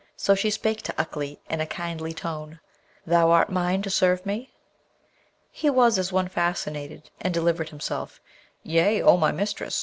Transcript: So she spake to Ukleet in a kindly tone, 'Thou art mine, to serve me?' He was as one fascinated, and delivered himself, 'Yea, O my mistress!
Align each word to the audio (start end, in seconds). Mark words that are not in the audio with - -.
So 0.17 0.33
she 0.33 0.49
spake 0.49 0.81
to 0.81 0.95
Ukleet 0.97 1.41
in 1.47 1.61
a 1.61 1.67
kindly 1.67 2.11
tone, 2.11 2.59
'Thou 3.05 3.29
art 3.29 3.51
mine, 3.51 3.83
to 3.83 3.91
serve 3.91 4.25
me?' 4.25 4.51
He 5.51 5.69
was 5.69 5.99
as 5.99 6.11
one 6.11 6.27
fascinated, 6.27 7.11
and 7.21 7.31
delivered 7.31 7.69
himself, 7.69 8.19
'Yea, 8.63 9.03
O 9.03 9.15
my 9.15 9.31
mistress! 9.31 9.79